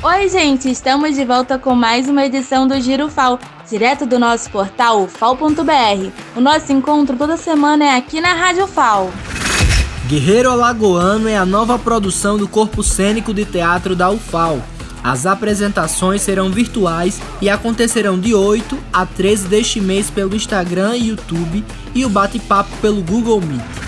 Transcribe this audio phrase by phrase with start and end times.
[0.00, 3.36] Oi, gente, estamos de volta com mais uma edição do Giro FAO,
[3.68, 6.12] direto do nosso portal fal.br.
[6.36, 9.10] O nosso encontro toda semana é aqui na Rádio FAO.
[10.06, 14.62] Guerreiro Alagoano é a nova produção do Corpo Cênico de Teatro da UFAO.
[15.02, 21.08] As apresentações serão virtuais e acontecerão de 8 a 13 deste mês pelo Instagram e
[21.08, 23.87] YouTube e o bate-papo pelo Google Meet.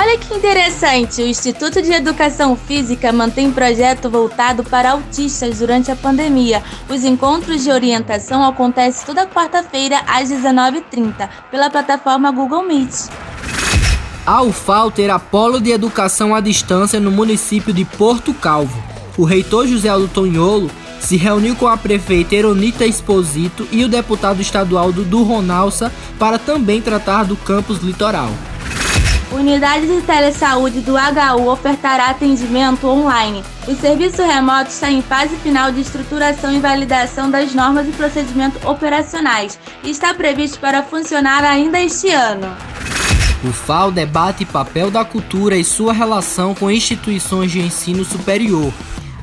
[0.00, 5.96] Olha que interessante, o Instituto de Educação Física mantém projeto voltado para autistas durante a
[5.96, 6.62] pandemia.
[6.88, 13.08] Os encontros de orientação acontecem toda quarta-feira às 19h30 pela plataforma Google Meet.
[14.24, 18.80] A UFAL terá polo de educação à distância no município de Porto Calvo.
[19.16, 20.70] O reitor José Aldo Tonholo
[21.00, 26.80] se reuniu com a prefeita Eronita Exposito e o deputado estadual Dudu Ronalça para também
[26.80, 28.30] tratar do campus litoral.
[29.30, 33.44] Unidade de Telesaúde do HU ofertará atendimento online.
[33.66, 38.64] O serviço remoto está em fase final de estruturação e validação das normas e procedimentos
[38.64, 42.56] operacionais e está previsto para funcionar ainda este ano.
[43.44, 48.72] O FAO debate papel da cultura e sua relação com instituições de ensino superior.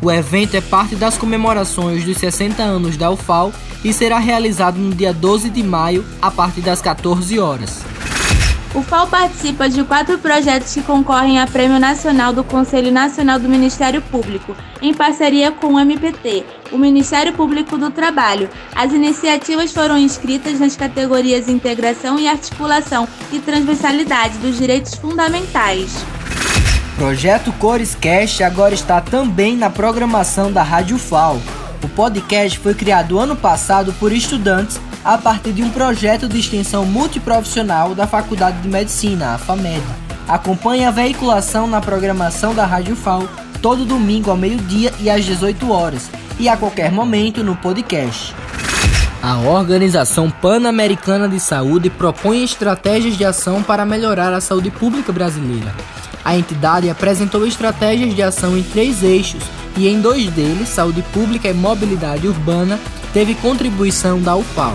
[0.02, 3.52] O evento é parte das comemorações dos 60 anos da UFAO
[3.84, 7.95] e será realizado no dia 12 de maio, a partir das 14 horas.
[8.76, 13.48] O FAO participa de quatro projetos que concorrem a Prêmio Nacional do Conselho Nacional do
[13.48, 18.50] Ministério Público, em parceria com o MPT, o Ministério Público do Trabalho.
[18.76, 25.96] As iniciativas foram inscritas nas categorias Integração e Articulação e Transversalidade dos Direitos Fundamentais.
[26.98, 31.42] Projeto Cores Cast agora está também na programação da Rádio FAO.
[31.82, 36.84] O podcast foi criado ano passado por estudantes a partir de um projeto de extensão
[36.84, 39.84] multiprofissional da Faculdade de Medicina, a FAMED.
[40.28, 43.30] Acompanhe a veiculação na programação da Rádio FAO
[43.62, 48.34] todo domingo ao meio-dia e às 18 horas e a qualquer momento no podcast.
[49.22, 55.72] A Organização Pan-Americana de Saúde propõe estratégias de ação para melhorar a saúde pública brasileira.
[56.24, 59.44] A entidade apresentou estratégias de ação em três eixos
[59.78, 62.80] e em dois deles, saúde pública e mobilidade urbana,
[63.16, 64.74] teve contribuição da UFAO.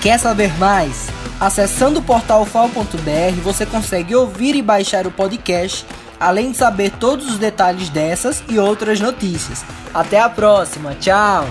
[0.00, 1.08] Quer saber mais?
[1.40, 5.84] Acessando o portal ufal.br você consegue ouvir e baixar o podcast,
[6.20, 9.64] além de saber todos os detalhes dessas e outras notícias.
[9.92, 11.48] Até a próxima, tchau!